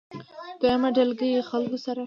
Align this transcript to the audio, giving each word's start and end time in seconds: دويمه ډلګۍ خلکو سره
دويمه 0.61 0.89
ډلګۍ 0.95 1.31
خلکو 1.49 1.77
سره 1.85 1.99